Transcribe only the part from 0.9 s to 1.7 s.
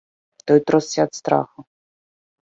ад страху.